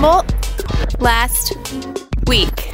Humboldt 0.00 0.98
last 1.02 1.58
week. 2.26 2.70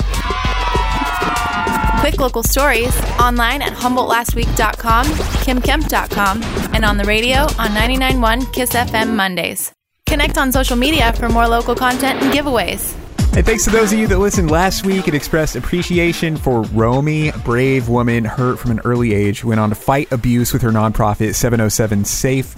Quick 1.98 2.20
local 2.20 2.44
stories 2.44 2.96
online 3.18 3.62
at 3.62 3.72
HumboldtLastWeek.com, 3.72 5.06
KimKemp.com, 5.42 6.42
and 6.72 6.84
on 6.84 6.98
the 6.98 7.04
radio 7.04 7.38
on 7.38 7.70
99.1 7.70 8.52
Kiss 8.52 8.70
FM 8.74 9.16
Mondays. 9.16 9.72
Connect 10.06 10.38
on 10.38 10.52
social 10.52 10.76
media 10.76 11.12
for 11.14 11.28
more 11.28 11.48
local 11.48 11.74
content 11.74 12.22
and 12.22 12.32
giveaways. 12.32 12.94
And 13.36 13.44
thanks 13.44 13.64
to 13.64 13.70
those 13.70 13.92
of 13.92 13.98
you 13.98 14.06
that 14.06 14.20
listened 14.20 14.52
last 14.52 14.86
week 14.86 15.08
and 15.08 15.16
expressed 15.16 15.56
appreciation 15.56 16.36
for 16.36 16.62
Romy, 16.62 17.30
a 17.30 17.38
brave 17.38 17.88
woman 17.88 18.24
hurt 18.24 18.60
from 18.60 18.70
an 18.70 18.78
early 18.84 19.14
age, 19.14 19.42
went 19.42 19.58
on 19.58 19.70
to 19.70 19.74
fight 19.74 20.12
abuse 20.12 20.52
with 20.52 20.62
her 20.62 20.70
nonprofit 20.70 21.34
707 21.34 22.04
Safe. 22.04 22.54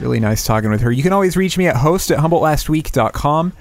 Really 0.00 0.18
nice 0.18 0.44
talking 0.44 0.70
with 0.70 0.80
her. 0.80 0.90
You 0.90 1.04
can 1.04 1.12
always 1.12 1.36
reach 1.36 1.56
me 1.56 1.68
at 1.68 1.76
host 1.76 2.10
at 2.10 2.18
HumboldtLastWeek.com. 2.18 3.52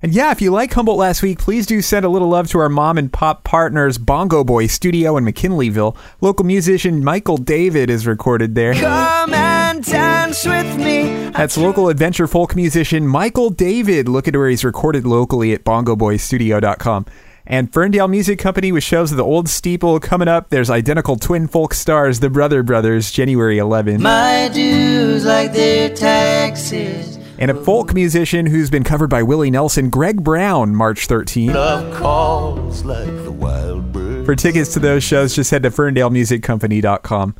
And 0.00 0.14
yeah, 0.14 0.30
if 0.30 0.40
you 0.40 0.52
like 0.52 0.72
Humboldt 0.72 0.96
last 0.98 1.22
week, 1.22 1.40
please 1.40 1.66
do 1.66 1.82
send 1.82 2.04
a 2.04 2.08
little 2.08 2.28
love 2.28 2.48
to 2.50 2.60
our 2.60 2.68
mom 2.68 2.98
and 2.98 3.12
pop 3.12 3.42
partners, 3.42 3.98
Bongo 3.98 4.44
Boy 4.44 4.68
Studio 4.68 5.16
in 5.16 5.24
McKinleyville. 5.24 5.96
Local 6.20 6.46
musician 6.46 7.02
Michael 7.02 7.36
David 7.36 7.90
is 7.90 8.06
recorded 8.06 8.54
there. 8.54 8.74
Come 8.74 9.34
and 9.34 9.84
dance 9.84 10.46
with 10.46 10.76
me. 10.76 11.30
That's 11.30 11.58
local 11.58 11.88
adventure 11.88 12.28
folk 12.28 12.54
musician 12.54 13.08
Michael 13.08 13.50
David. 13.50 14.08
Look 14.08 14.28
at 14.28 14.36
where 14.36 14.48
he's 14.48 14.64
recorded 14.64 15.04
locally 15.04 15.52
at 15.52 15.64
bongoboystudio.com. 15.64 17.06
And 17.44 17.72
Ferndale 17.72 18.08
Music 18.08 18.38
Company 18.38 18.70
with 18.70 18.84
shows 18.84 19.10
at 19.10 19.16
the 19.16 19.24
Old 19.24 19.48
Steeple 19.48 19.98
coming 20.00 20.28
up. 20.28 20.50
There's 20.50 20.70
identical 20.70 21.16
twin 21.16 21.48
folk 21.48 21.74
stars, 21.74 22.20
the 22.20 22.30
Brother 22.30 22.62
Brothers, 22.62 23.10
January 23.10 23.58
11. 23.58 24.00
My 24.02 24.48
dues 24.52 25.24
like 25.24 25.54
their 25.54 25.92
taxes. 25.92 27.17
And 27.38 27.50
a 27.50 27.54
folk 27.54 27.94
musician 27.94 28.46
who's 28.46 28.68
been 28.68 28.84
covered 28.84 29.10
by 29.10 29.22
Willie 29.22 29.50
Nelson, 29.50 29.90
Greg 29.90 30.24
Brown, 30.24 30.74
March 30.74 31.06
13. 31.06 31.52
Love 31.52 31.94
calls 31.94 32.84
like 32.84 33.06
the 33.06 33.30
wild 33.30 33.92
bird. 33.92 34.26
For 34.26 34.34
tickets 34.34 34.72
to 34.74 34.80
those 34.80 35.04
shows, 35.04 35.36
just 35.36 35.50
head 35.50 35.62
to 35.62 35.70
ferndalemusiccompany.com. 35.70 37.36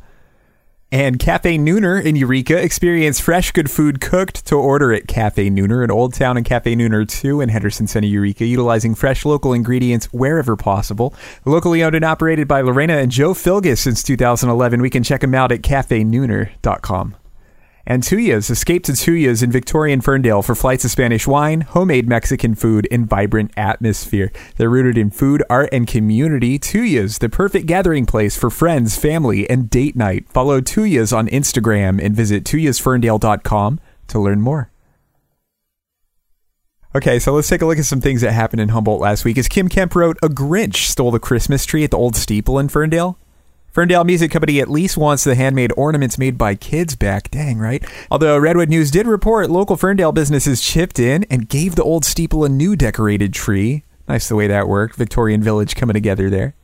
And 0.91 1.19
Cafe 1.19 1.57
Nooner 1.59 2.03
in 2.03 2.15
Eureka 2.15 2.59
experience 2.59 3.19
fresh 3.19 3.51
good 3.51 3.69
food 3.69 4.01
cooked 4.01 4.47
to 4.47 4.55
order 4.55 4.91
at 4.91 5.07
Cafe 5.07 5.47
Nooner 5.49 5.83
in 5.83 5.91
Old 5.91 6.15
Town 6.15 6.35
and 6.35 6.43
Cafe 6.43 6.73
Nooner 6.75 7.07
2 7.07 7.41
in 7.41 7.49
Henderson 7.49 7.85
Center, 7.85 8.07
Eureka, 8.07 8.43
utilizing 8.43 8.95
fresh 8.95 9.23
local 9.23 9.53
ingredients 9.53 10.07
wherever 10.07 10.55
possible. 10.55 11.13
Locally 11.45 11.83
owned 11.83 11.93
and 11.93 12.05
operated 12.05 12.47
by 12.47 12.61
Lorena 12.61 12.97
and 12.97 13.11
Joe 13.11 13.35
Filgus 13.35 13.77
since 13.77 14.01
2011. 14.01 14.81
We 14.81 14.89
can 14.89 15.03
check 15.03 15.21
them 15.21 15.35
out 15.35 15.51
at 15.51 15.61
cafenooner.com. 15.61 17.15
And 17.89 18.03
Tuyas. 18.03 18.51
Escape 18.51 18.83
to 18.83 18.91
Tuyas 18.91 19.41
in 19.41 19.51
Victorian 19.51 19.99
Ferndale 19.99 20.43
for 20.43 20.53
flights 20.53 20.85
of 20.85 20.91
Spanish 20.91 21.25
wine, 21.25 21.61
homemade 21.61 22.07
Mexican 22.07 22.53
food, 22.53 22.87
and 22.91 23.09
vibrant 23.09 23.51
atmosphere. 23.57 24.31
They're 24.57 24.69
rooted 24.69 24.95
in 24.95 25.09
food, 25.09 25.43
art, 25.49 25.69
and 25.71 25.87
community. 25.87 26.59
Tuyas, 26.59 27.17
the 27.17 27.29
perfect 27.29 27.65
gathering 27.65 28.05
place 28.05 28.37
for 28.37 28.51
friends, 28.51 28.95
family, 28.95 29.49
and 29.49 29.71
date 29.71 29.95
night. 29.95 30.29
Follow 30.29 30.61
Tuyas 30.61 31.11
on 31.11 31.27
Instagram 31.29 31.99
and 31.99 32.15
visit 32.15 32.43
tuyasferndale.com 32.43 33.79
to 34.09 34.19
learn 34.19 34.39
more. 34.39 34.71
Okay, 36.95 37.17
so 37.17 37.33
let's 37.33 37.49
take 37.49 37.63
a 37.63 37.65
look 37.65 37.79
at 37.79 37.85
some 37.85 38.01
things 38.01 38.21
that 38.21 38.33
happened 38.33 38.61
in 38.61 38.69
Humboldt 38.69 39.01
last 39.01 39.25
week. 39.25 39.39
As 39.39 39.47
Kim 39.47 39.67
Kemp 39.67 39.95
wrote, 39.95 40.19
a 40.21 40.27
Grinch 40.29 40.85
stole 40.85 41.09
the 41.09 41.19
Christmas 41.19 41.65
tree 41.65 41.83
at 41.83 41.89
the 41.89 41.97
old 41.97 42.15
steeple 42.15 42.59
in 42.59 42.69
Ferndale. 42.69 43.17
Ferndale 43.71 44.03
Music 44.03 44.31
Company 44.31 44.59
at 44.59 44.69
least 44.69 44.97
wants 44.97 45.23
the 45.23 45.35
handmade 45.35 45.71
ornaments 45.77 46.17
made 46.17 46.37
by 46.37 46.55
kids 46.55 46.95
back. 46.95 47.29
Dang, 47.29 47.59
right? 47.59 47.83
Although 48.09 48.37
Redwood 48.37 48.69
News 48.69 48.89
did 48.89 49.05
report 49.05 49.49
local 49.49 49.77
Ferndale 49.77 50.11
businesses 50.11 50.61
chipped 50.61 50.97
in 50.97 51.23
and 51.29 51.47
gave 51.47 51.75
the 51.75 51.83
old 51.83 52.03
steeple 52.03 52.43
a 52.43 52.49
new 52.49 52.75
decorated 52.75 53.33
tree. 53.33 53.83
Nice 54.07 54.27
the 54.27 54.35
way 54.35 54.47
that 54.47 54.67
worked. 54.67 54.95
Victorian 54.95 55.43
Village 55.43 55.75
coming 55.75 55.93
together 55.93 56.29
there. 56.29 56.55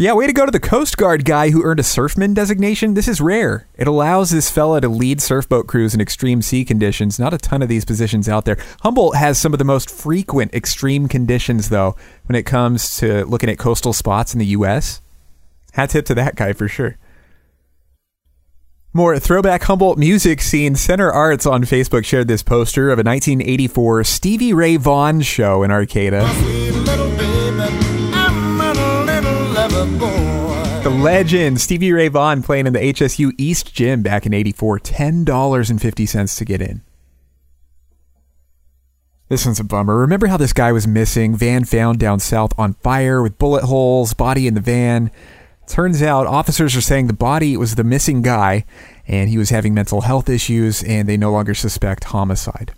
So 0.00 0.04
yeah, 0.04 0.14
way 0.14 0.26
to 0.26 0.32
go 0.32 0.46
to 0.46 0.50
the 0.50 0.58
Coast 0.58 0.96
Guard 0.96 1.26
guy 1.26 1.50
who 1.50 1.62
earned 1.62 1.78
a 1.78 1.82
surfman 1.82 2.32
designation. 2.32 2.94
This 2.94 3.06
is 3.06 3.20
rare. 3.20 3.66
It 3.76 3.86
allows 3.86 4.30
this 4.30 4.50
fella 4.50 4.80
to 4.80 4.88
lead 4.88 5.18
surfboat 5.18 5.66
crews 5.66 5.92
in 5.92 6.00
extreme 6.00 6.40
sea 6.40 6.64
conditions. 6.64 7.18
Not 7.18 7.34
a 7.34 7.38
ton 7.38 7.60
of 7.60 7.68
these 7.68 7.84
positions 7.84 8.26
out 8.26 8.46
there. 8.46 8.56
Humboldt 8.80 9.16
has 9.16 9.36
some 9.36 9.52
of 9.52 9.58
the 9.58 9.64
most 9.66 9.90
frequent 9.90 10.54
extreme 10.54 11.06
conditions 11.06 11.68
though 11.68 11.96
when 12.24 12.34
it 12.34 12.46
comes 12.46 12.96
to 12.96 13.26
looking 13.26 13.50
at 13.50 13.58
coastal 13.58 13.92
spots 13.92 14.32
in 14.32 14.38
the 14.38 14.46
US. 14.46 15.02
Hat 15.72 15.90
tip 15.90 16.06
to 16.06 16.14
that 16.14 16.34
guy 16.34 16.54
for 16.54 16.66
sure. 16.66 16.96
More 18.94 19.18
throwback 19.18 19.64
Humboldt 19.64 19.98
music 19.98 20.40
scene. 20.40 20.76
Center 20.76 21.12
Arts 21.12 21.44
on 21.44 21.64
Facebook 21.64 22.06
shared 22.06 22.26
this 22.26 22.42
poster 22.42 22.88
of 22.88 22.98
a 22.98 23.02
1984 23.04 24.04
Stevie 24.04 24.54
Ray 24.54 24.78
Vaughan 24.78 25.20
show 25.20 25.62
in 25.62 25.70
Arcata. 25.70 26.79
The 29.80 30.90
legend 30.90 31.58
Stevie 31.58 31.92
Ray 31.92 32.08
Vaughan 32.08 32.42
playing 32.42 32.66
in 32.66 32.74
the 32.74 32.80
HSU 32.80 33.32
East 33.38 33.74
Gym 33.74 34.02
back 34.02 34.26
in 34.26 34.34
84. 34.34 34.78
$10.50 34.80 36.36
to 36.36 36.44
get 36.44 36.60
in. 36.60 36.82
This 39.30 39.46
one's 39.46 39.58
a 39.58 39.64
bummer. 39.64 39.96
Remember 39.96 40.26
how 40.26 40.36
this 40.36 40.52
guy 40.52 40.70
was 40.70 40.86
missing? 40.86 41.34
Van 41.34 41.64
found 41.64 41.98
down 41.98 42.20
south 42.20 42.52
on 42.58 42.74
fire 42.74 43.22
with 43.22 43.38
bullet 43.38 43.64
holes, 43.64 44.12
body 44.12 44.46
in 44.46 44.52
the 44.52 44.60
van. 44.60 45.10
Turns 45.66 46.02
out 46.02 46.26
officers 46.26 46.76
are 46.76 46.82
saying 46.82 47.06
the 47.06 47.14
body 47.14 47.56
was 47.56 47.76
the 47.76 47.84
missing 47.84 48.20
guy 48.20 48.66
and 49.06 49.30
he 49.30 49.38
was 49.38 49.48
having 49.48 49.72
mental 49.72 50.02
health 50.02 50.28
issues 50.28 50.82
and 50.82 51.08
they 51.08 51.16
no 51.16 51.32
longer 51.32 51.54
suspect 51.54 52.04
homicide. 52.04 52.74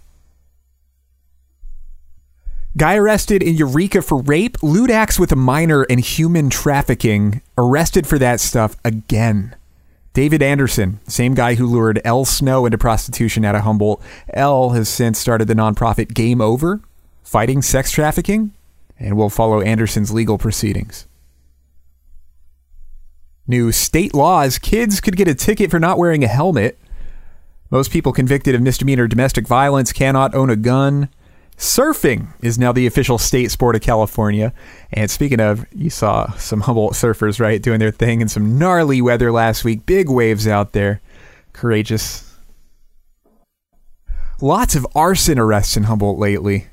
Guy 2.75 2.97
arrested 2.97 3.43
in 3.43 3.55
Eureka 3.55 4.01
for 4.01 4.23
rape, 4.23 4.57
lewd 4.63 4.91
acts 4.91 5.19
with 5.19 5.31
a 5.31 5.37
minor, 5.37 5.83
and 5.91 6.01
human 6.01 6.49
trafficking. 6.49 7.43
Arrested 7.59 8.07
for 8.07 8.19
that 8.19 8.41
stuff 8.41 8.77
again. 8.83 9.55
David 10.15 10.43
Anderson, 10.43 10.99
same 11.07 11.35
guy 11.35 11.55
who 11.55 11.67
lured 11.67 12.01
Elle 12.05 12.25
Snow 12.25 12.65
into 12.65 12.79
prostitution 12.79 13.45
out 13.45 13.55
of 13.55 13.63
Humboldt. 13.63 14.03
Elle 14.33 14.71
has 14.71 14.89
since 14.89 15.19
started 15.19 15.49
the 15.49 15.55
nonprofit 15.55 16.15
Game 16.15 16.41
Over, 16.41 16.81
fighting 17.23 17.61
sex 17.61 17.91
trafficking, 17.91 18.53
and 18.99 19.17
will 19.17 19.31
follow 19.31 19.61
Anderson's 19.61 20.13
legal 20.13 20.39
proceedings. 20.39 21.07
New 23.47 23.71
state 23.71 24.15
laws 24.15 24.59
kids 24.59 25.01
could 25.01 25.17
get 25.17 25.29
a 25.29 25.35
ticket 25.35 25.71
for 25.71 25.81
not 25.81 25.99
wearing 25.99 26.25
a 26.25 26.29
helmet. 26.29 26.79
Most 27.71 27.91
people 27.91 28.13
convicted 28.13 28.55
of 28.55 28.63
misdemeanor 28.63 29.07
domestic 29.07 29.47
violence 29.47 29.93
cannot 29.93 30.35
own 30.35 30.49
a 30.49 30.57
gun. 30.57 31.11
Surfing 31.57 32.29
is 32.43 32.59
now 32.59 32.73
the 32.73 32.87
official 32.87 33.19
state 33.19 33.51
sport 33.51 33.77
of 33.77 33.83
California. 33.83 34.53
And 34.93 35.11
speaking 35.11 35.41
of, 35.41 35.65
you 35.73 35.91
saw 35.91 36.33
some 36.33 36.63
Humboldt 36.63 36.95
surfers, 36.95 37.39
right, 37.39 37.63
doing 37.63 37.79
their 37.79 37.93
thing 37.93 38.21
in 38.21 38.29
some 38.29 38.59
gnarly 38.59 39.01
weather 39.01 39.31
last 39.31 39.65
week. 39.65 39.87
Big 39.87 40.09
waves 40.09 40.47
out 40.49 40.73
there. 40.73 41.01
Courageous. 41.53 42.37
Lots 44.41 44.75
of 44.75 44.87
arson 44.95 45.39
arrests 45.39 45.77
in 45.77 45.85
Humboldt 45.85 46.19
lately. 46.19 46.67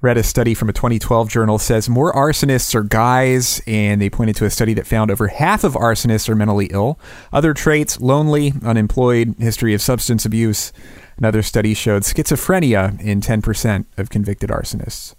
Read 0.00 0.16
a 0.16 0.22
study 0.22 0.54
from 0.54 0.68
a 0.68 0.72
2012 0.72 1.28
journal 1.28 1.58
says 1.58 1.88
more 1.88 2.12
arsonists 2.12 2.72
are 2.76 2.84
guys, 2.84 3.60
and 3.66 4.00
they 4.00 4.08
pointed 4.08 4.36
to 4.36 4.44
a 4.44 4.50
study 4.50 4.72
that 4.74 4.86
found 4.86 5.10
over 5.10 5.26
half 5.26 5.64
of 5.64 5.72
arsonists 5.72 6.28
are 6.28 6.36
mentally 6.36 6.66
ill. 6.66 7.00
Other 7.32 7.52
traits 7.52 8.00
lonely, 8.00 8.52
unemployed, 8.62 9.34
history 9.40 9.74
of 9.74 9.82
substance 9.82 10.24
abuse. 10.24 10.72
Another 11.18 11.42
study 11.42 11.74
showed 11.74 12.02
schizophrenia 12.02 13.00
in 13.00 13.20
10% 13.20 13.86
of 13.96 14.08
convicted 14.08 14.50
arsonists. 14.50 15.14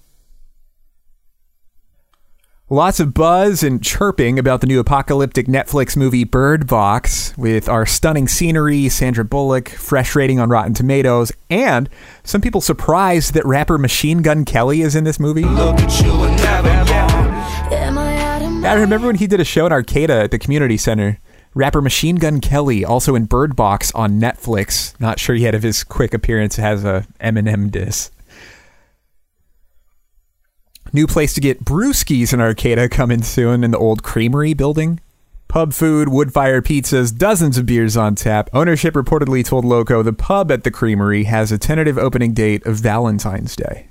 Lots 2.72 3.00
of 3.00 3.16
buzz 3.16 3.64
and 3.64 3.84
chirping 3.84 4.38
about 4.38 4.62
the 4.62 4.68
new 4.68 4.80
apocalyptic 4.80 5.48
Netflix 5.48 5.98
movie 5.98 6.24
Bird 6.24 6.68
Box, 6.68 7.36
with 7.36 7.68
our 7.68 7.84
stunning 7.84 8.28
scenery, 8.28 8.90
Sandra 8.90 9.26
Bullock, 9.26 9.70
fresh 9.70 10.16
rating 10.16 10.40
on 10.40 10.50
Rotten 10.50 10.76
Tomatoes, 10.76 11.32
and 11.50 11.90
some 12.24 12.42
people 12.42 12.62
surprised 12.62 13.34
that 13.34 13.44
rapper 13.44 13.80
Machine 13.80 14.22
Gun 14.22 14.46
Kelly 14.46 14.82
is 14.82 14.96
in 14.96 15.04
this 15.04 15.20
movie. 15.20 15.46
I 18.66 18.74
remember 18.74 19.08
when 19.08 19.16
he 19.16 19.26
did 19.26 19.40
a 19.40 19.46
show 19.46 19.66
in 19.66 19.72
Arcata 19.72 20.14
at 20.14 20.30
the 20.30 20.38
community 20.38 20.78
center. 20.78 21.20
Rapper 21.54 21.82
Machine 21.82 22.18
Gun 22.18 22.40
Kelly, 22.40 22.86
also 22.86 23.16
in 23.16 23.26
Bird 23.26 23.56
Box 23.56 23.92
on 23.94 24.20
Netflix. 24.20 25.00
Not 25.00 25.20
sure 25.20 25.36
yet 25.36 25.56
if 25.56 25.64
his 25.64 25.84
quick 25.84 26.14
appearance 26.14 26.58
has 26.58 26.84
a 26.86 27.08
Eminem 27.20 27.72
diss. 27.72 28.12
New 30.94 31.08
place 31.08 31.34
to 31.34 31.42
get 31.42 31.66
brewskis 31.66 32.34
in 32.34 32.42
Arcata 32.42 32.90
coming 32.90 33.22
soon 33.22 33.64
in 33.64 33.72
the 33.72 33.78
old 33.78 34.04
creamery 34.04 34.54
building. 34.54 35.00
Pub 35.48 35.74
food, 35.74 36.10
wood 36.10 36.32
fire 36.32 36.62
pizzas, 36.62 37.16
dozens 37.16 37.58
of 37.58 37.66
beers 37.66 37.98
on 37.98 38.14
tap. 38.16 38.50
Ownership 38.54 38.94
reportedly 38.94 39.44
told 39.44 39.66
Loco 39.66 40.04
the 40.04 40.14
pub 40.14 40.52
at 40.52 40.64
the 40.64 40.72
creamery 40.72 41.24
has 41.24 41.52
a 41.52 41.58
tentative 41.58 41.98
opening 41.98 42.34
date 42.34 42.64
of 42.68 42.78
Valentine's 42.78 43.56
Day. 43.56 43.89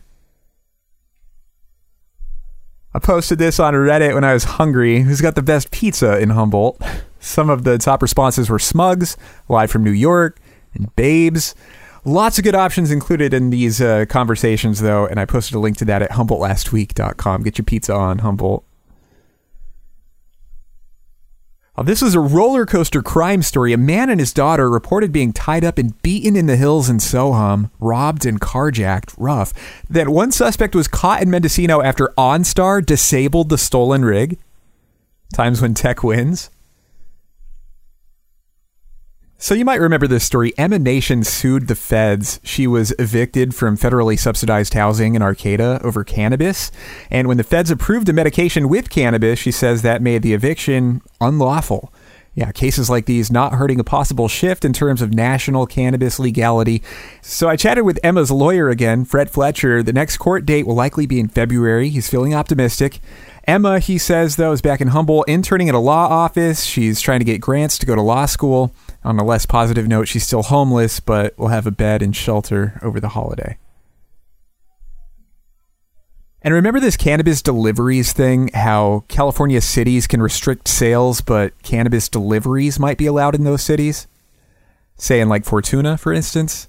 I 2.98 3.00
posted 3.00 3.38
this 3.38 3.60
on 3.60 3.74
Reddit 3.74 4.12
when 4.12 4.24
I 4.24 4.32
was 4.32 4.42
hungry. 4.42 5.02
Who's 5.02 5.20
got 5.20 5.36
the 5.36 5.40
best 5.40 5.70
pizza 5.70 6.18
in 6.18 6.30
Humboldt? 6.30 6.82
Some 7.20 7.48
of 7.48 7.62
the 7.62 7.78
top 7.78 8.02
responses 8.02 8.50
were 8.50 8.58
Smugs, 8.58 9.16
live 9.48 9.70
from 9.70 9.84
New 9.84 9.92
York, 9.92 10.40
and 10.74 10.94
Babes. 10.96 11.54
Lots 12.04 12.38
of 12.38 12.44
good 12.44 12.56
options 12.56 12.90
included 12.90 13.32
in 13.32 13.50
these 13.50 13.80
uh, 13.80 14.04
conversations, 14.08 14.80
though, 14.80 15.06
and 15.06 15.20
I 15.20 15.26
posted 15.26 15.54
a 15.54 15.60
link 15.60 15.76
to 15.76 15.84
that 15.84 16.02
at 16.02 16.10
HumboldtLastWeek.com. 16.10 17.44
Get 17.44 17.56
your 17.56 17.66
pizza 17.66 17.94
on 17.94 18.18
Humboldt. 18.18 18.64
Oh, 21.78 21.84
this 21.84 22.02
was 22.02 22.16
a 22.16 22.20
roller 22.20 22.66
coaster 22.66 23.02
crime 23.02 23.40
story. 23.40 23.72
A 23.72 23.76
man 23.76 24.10
and 24.10 24.18
his 24.18 24.32
daughter 24.32 24.68
reported 24.68 25.12
being 25.12 25.32
tied 25.32 25.62
up 25.62 25.78
and 25.78 26.02
beaten 26.02 26.34
in 26.34 26.46
the 26.46 26.56
hills 26.56 26.90
in 26.90 26.96
SoHum, 26.98 27.70
robbed 27.78 28.26
and 28.26 28.40
carjacked. 28.40 29.14
Rough. 29.16 29.52
Then 29.88 30.10
one 30.10 30.32
suspect 30.32 30.74
was 30.74 30.88
caught 30.88 31.22
in 31.22 31.30
Mendocino 31.30 31.80
after 31.80 32.12
OnStar 32.18 32.84
disabled 32.84 33.48
the 33.48 33.58
stolen 33.58 34.04
rig. 34.04 34.40
Times 35.32 35.62
when 35.62 35.74
tech 35.74 36.02
wins. 36.02 36.50
So 39.40 39.54
you 39.54 39.64
might 39.64 39.80
remember 39.80 40.08
this 40.08 40.24
story. 40.24 40.52
Emma 40.58 40.80
Nation 40.80 41.22
sued 41.22 41.68
the 41.68 41.76
feds. 41.76 42.40
She 42.42 42.66
was 42.66 42.92
evicted 42.98 43.54
from 43.54 43.76
federally 43.76 44.18
subsidized 44.18 44.74
housing 44.74 45.14
in 45.14 45.22
Arcata 45.22 45.80
over 45.84 46.02
cannabis. 46.02 46.72
And 47.08 47.28
when 47.28 47.36
the 47.36 47.44
feds 47.44 47.70
approved 47.70 48.08
a 48.08 48.12
medication 48.12 48.68
with 48.68 48.90
cannabis, 48.90 49.38
she 49.38 49.52
says 49.52 49.82
that 49.82 50.02
made 50.02 50.22
the 50.22 50.34
eviction 50.34 51.02
unlawful. 51.20 51.92
Yeah, 52.34 52.50
cases 52.50 52.90
like 52.90 53.06
these 53.06 53.30
not 53.30 53.54
hurting 53.54 53.78
a 53.78 53.84
possible 53.84 54.26
shift 54.26 54.64
in 54.64 54.72
terms 54.72 55.02
of 55.02 55.14
national 55.14 55.66
cannabis 55.66 56.18
legality. 56.18 56.82
So 57.22 57.48
I 57.48 57.54
chatted 57.54 57.84
with 57.84 58.00
Emma's 58.02 58.32
lawyer 58.32 58.68
again, 58.68 59.04
Fred 59.04 59.30
Fletcher. 59.30 59.84
The 59.84 59.92
next 59.92 60.16
court 60.16 60.46
date 60.46 60.66
will 60.66 60.74
likely 60.74 61.06
be 61.06 61.20
in 61.20 61.28
February. 61.28 61.90
He's 61.90 62.08
feeling 62.08 62.34
optimistic. 62.34 63.00
Emma, 63.48 63.78
he 63.78 63.96
says, 63.96 64.36
though, 64.36 64.52
is 64.52 64.60
back 64.60 64.82
in 64.82 64.88
Humboldt, 64.88 65.26
interning 65.26 65.70
at 65.70 65.74
a 65.74 65.78
law 65.78 66.06
office. 66.06 66.64
She's 66.64 67.00
trying 67.00 67.20
to 67.20 67.24
get 67.24 67.40
grants 67.40 67.78
to 67.78 67.86
go 67.86 67.94
to 67.94 68.02
law 68.02 68.26
school. 68.26 68.74
On 69.04 69.18
a 69.18 69.24
less 69.24 69.46
positive 69.46 69.88
note, 69.88 70.06
she's 70.06 70.26
still 70.26 70.42
homeless, 70.42 71.00
but 71.00 71.36
will 71.38 71.48
have 71.48 71.66
a 71.66 71.70
bed 71.70 72.02
and 72.02 72.14
shelter 72.14 72.78
over 72.82 73.00
the 73.00 73.08
holiday. 73.08 73.56
And 76.42 76.52
remember 76.52 76.78
this 76.78 76.98
cannabis 76.98 77.40
deliveries 77.40 78.12
thing? 78.12 78.50
How 78.52 79.04
California 79.08 79.62
cities 79.62 80.06
can 80.06 80.20
restrict 80.20 80.68
sales, 80.68 81.22
but 81.22 81.60
cannabis 81.62 82.10
deliveries 82.10 82.78
might 82.78 82.98
be 82.98 83.06
allowed 83.06 83.34
in 83.34 83.44
those 83.44 83.62
cities? 83.62 84.06
Say 84.98 85.20
in 85.20 85.30
like 85.30 85.46
Fortuna, 85.46 85.96
for 85.96 86.12
instance? 86.12 86.68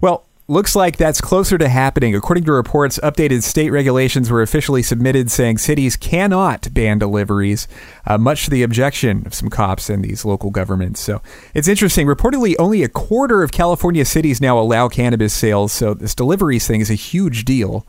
Well, 0.00 0.24
Looks 0.48 0.76
like 0.76 0.96
that's 0.96 1.20
closer 1.20 1.58
to 1.58 1.68
happening. 1.68 2.14
According 2.14 2.44
to 2.44 2.52
reports, 2.52 3.00
updated 3.02 3.42
state 3.42 3.70
regulations 3.70 4.30
were 4.30 4.42
officially 4.42 4.80
submitted 4.80 5.28
saying 5.28 5.58
cities 5.58 5.96
cannot 5.96 6.72
ban 6.72 7.00
deliveries, 7.00 7.66
uh, 8.06 8.16
much 8.16 8.44
to 8.44 8.50
the 8.50 8.62
objection 8.62 9.26
of 9.26 9.34
some 9.34 9.50
cops 9.50 9.90
and 9.90 10.04
these 10.04 10.24
local 10.24 10.50
governments. 10.50 11.00
So 11.00 11.20
it's 11.52 11.66
interesting. 11.66 12.06
Reportedly, 12.06 12.54
only 12.60 12.84
a 12.84 12.88
quarter 12.88 13.42
of 13.42 13.50
California 13.50 14.04
cities 14.04 14.40
now 14.40 14.56
allow 14.56 14.88
cannabis 14.88 15.34
sales. 15.34 15.72
So 15.72 15.94
this 15.94 16.14
deliveries 16.14 16.64
thing 16.64 16.80
is 16.80 16.90
a 16.90 16.94
huge 16.94 17.44
deal. 17.44 17.84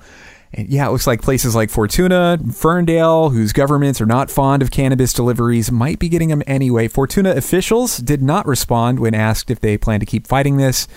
And 0.52 0.68
yeah, 0.68 0.88
it 0.88 0.92
looks 0.92 1.06
like 1.06 1.22
places 1.22 1.54
like 1.54 1.70
Fortuna, 1.70 2.40
Ferndale, 2.52 3.30
whose 3.30 3.54
governments 3.54 4.02
are 4.02 4.08
not 4.08 4.32
fond 4.32 4.64
of 4.64 4.72
cannabis 4.72 5.14
deliveries, 5.14 5.72
might 5.72 6.00
be 6.00 6.10
getting 6.10 6.30
them 6.30 6.42
anyway. 6.48 6.88
Fortuna 6.88 7.34
officials 7.34 7.98
did 7.98 8.24
not 8.24 8.48
respond 8.48 9.00
when 9.00 9.14
asked 9.14 9.52
if 9.52 9.60
they 9.60 9.78
plan 9.78 10.00
to 10.00 10.08
keep 10.08 10.26
fighting 10.26 10.58
this. 10.58 10.88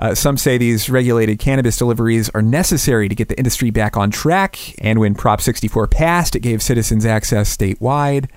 Uh, 0.00 0.14
some 0.14 0.38
say 0.38 0.56
these 0.56 0.88
regulated 0.88 1.38
cannabis 1.38 1.76
deliveries 1.76 2.30
are 2.30 2.40
necessary 2.40 3.06
to 3.06 3.14
get 3.14 3.28
the 3.28 3.36
industry 3.36 3.68
back 3.68 3.98
on 3.98 4.10
track, 4.10 4.58
and 4.82 4.98
when 4.98 5.14
Prop 5.14 5.42
64 5.42 5.88
passed, 5.88 6.34
it 6.34 6.40
gave 6.40 6.62
citizens 6.62 7.04
access 7.04 7.54
statewide. 7.54 8.30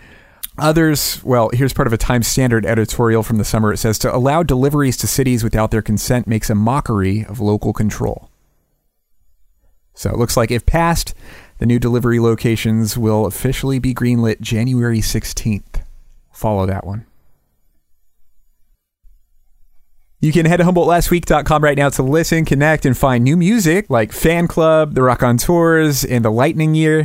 Others, 0.57 1.23
well, 1.23 1.49
here's 1.53 1.71
part 1.71 1.87
of 1.87 1.93
a 1.93 1.97
Times 1.97 2.27
Standard 2.27 2.65
editorial 2.65 3.23
from 3.23 3.37
the 3.37 3.45
summer. 3.45 3.71
It 3.71 3.77
says 3.77 3.97
to 3.99 4.13
allow 4.13 4.43
deliveries 4.43 4.97
to 4.97 5.07
cities 5.07 5.41
without 5.41 5.71
their 5.71 5.81
consent 5.81 6.27
makes 6.27 6.49
a 6.49 6.55
mockery 6.55 7.25
of 7.25 7.39
local 7.39 7.71
control. 7.71 8.29
So 9.95 10.09
it 10.09 10.17
looks 10.17 10.35
like 10.35 10.51
if 10.51 10.65
passed, 10.65 11.13
the 11.59 11.65
new 11.65 11.79
delivery 11.79 12.19
locations 12.19 12.97
will 12.97 13.25
officially 13.25 13.79
be 13.79 13.93
greenlit 13.93 14.41
January 14.41 14.99
16th. 14.99 15.81
Follow 16.33 16.65
that 16.65 16.85
one. 16.85 17.05
You 20.23 20.31
can 20.31 20.45
head 20.45 20.55
to 20.55 20.63
HumboldtLastWeek.com 20.63 21.61
right 21.61 21.75
now 21.75 21.89
to 21.89 22.01
listen, 22.01 22.45
connect, 22.45 22.85
and 22.85 22.97
find 22.97 23.25
new 23.25 23.35
music 23.35 23.89
like 23.89 24.13
Fan 24.13 24.47
Club, 24.47 24.93
The 24.93 25.01
Raconteurs, 25.01 26.05
and 26.05 26.23
The 26.23 26.31
Lightning 26.31 26.75
Year. 26.75 27.03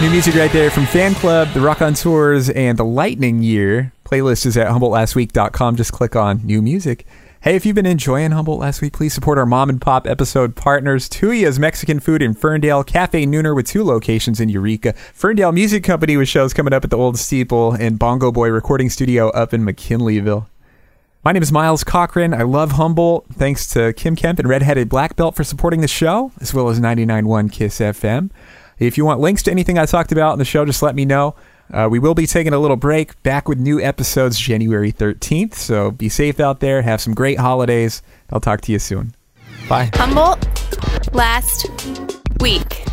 New 0.00 0.10
music 0.10 0.36
right 0.36 0.52
there 0.52 0.70
from 0.70 0.86
Fan 0.86 1.12
Club, 1.14 1.48
The 1.54 1.60
Raconteurs, 1.60 2.50
and 2.50 2.78
The 2.78 2.84
Lightning 2.84 3.42
Year. 3.42 3.92
Playlist 4.04 4.46
is 4.46 4.56
at 4.56 4.68
HumboldtLastWeek.com. 4.68 5.74
Just 5.74 5.92
click 5.92 6.14
on 6.14 6.40
New 6.46 6.62
Music. 6.62 7.04
Hey, 7.40 7.56
if 7.56 7.66
you've 7.66 7.74
been 7.74 7.84
enjoying 7.84 8.30
Humboldt 8.30 8.60
last 8.60 8.80
week, 8.80 8.92
please 8.92 9.12
support 9.12 9.38
our 9.38 9.46
mom 9.46 9.68
and 9.68 9.80
pop 9.80 10.06
episode 10.06 10.54
partners, 10.54 11.08
Tuya's 11.08 11.58
Mexican 11.58 11.98
Food 11.98 12.22
in 12.22 12.34
Ferndale, 12.34 12.84
Cafe 12.84 13.26
Nooner 13.26 13.56
with 13.56 13.66
two 13.66 13.82
locations 13.82 14.38
in 14.38 14.48
Eureka, 14.48 14.92
Ferndale 14.92 15.50
Music 15.50 15.82
Company 15.82 16.16
with 16.16 16.28
shows 16.28 16.54
coming 16.54 16.72
up 16.72 16.84
at 16.84 16.90
the 16.90 16.96
Old 16.96 17.18
Steeple, 17.18 17.72
and 17.72 17.98
Bongo 17.98 18.30
Boy 18.30 18.50
Recording 18.50 18.90
Studio 18.90 19.30
up 19.30 19.52
in 19.52 19.64
McKinleyville. 19.64 20.46
My 21.24 21.32
name 21.32 21.42
is 21.42 21.50
Miles 21.50 21.82
Cochran. 21.82 22.34
I 22.34 22.42
love 22.42 22.72
Humboldt. 22.72 23.26
Thanks 23.32 23.66
to 23.70 23.92
Kim 23.94 24.14
Kemp 24.14 24.38
and 24.38 24.48
Redheaded 24.48 24.88
Black 24.88 25.16
Belt 25.16 25.34
for 25.34 25.42
supporting 25.42 25.80
the 25.80 25.88
show, 25.88 26.30
as 26.40 26.54
well 26.54 26.68
as 26.68 26.78
99.1 26.78 27.50
KISS 27.50 27.80
FM. 27.80 28.30
If 28.78 28.96
you 28.96 29.04
want 29.04 29.20
links 29.20 29.42
to 29.44 29.50
anything 29.50 29.78
I 29.78 29.86
talked 29.86 30.12
about 30.12 30.32
in 30.32 30.38
the 30.38 30.44
show, 30.44 30.64
just 30.64 30.82
let 30.82 30.94
me 30.94 31.04
know. 31.04 31.34
Uh, 31.72 31.88
we 31.90 31.98
will 31.98 32.14
be 32.14 32.26
taking 32.26 32.52
a 32.52 32.58
little 32.58 32.76
break, 32.76 33.20
back 33.22 33.48
with 33.48 33.58
new 33.58 33.80
episodes 33.80 34.38
January 34.38 34.92
13th. 34.92 35.54
So 35.54 35.90
be 35.90 36.08
safe 36.08 36.40
out 36.40 36.60
there. 36.60 36.82
Have 36.82 37.00
some 37.00 37.14
great 37.14 37.38
holidays. 37.38 38.02
I'll 38.30 38.40
talk 38.40 38.62
to 38.62 38.72
you 38.72 38.78
soon. 38.78 39.14
Bye. 39.68 39.90
Humboldt 39.94 40.46
last 41.12 41.68
week. 42.40 42.84